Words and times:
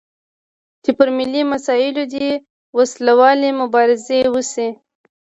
چې 0.83 0.91
پر 0.97 1.07
ملي 1.17 1.41
مسایلو 1.53 2.03
دې 2.13 2.29
وسلوالې 2.77 3.49
مبارزې 3.61 4.19
وشي. 4.33 4.69